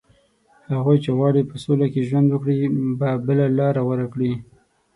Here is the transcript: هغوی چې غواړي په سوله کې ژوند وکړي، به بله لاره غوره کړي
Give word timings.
هغوی 0.73 0.97
چې 1.03 1.09
غواړي 1.17 1.41
په 1.49 1.55
سوله 1.63 1.85
کې 1.93 2.07
ژوند 2.09 2.27
وکړي، 2.31 2.57
به 2.99 3.09
بله 3.27 3.45
لاره 3.57 3.81
غوره 3.85 4.07
کړي 4.13 4.31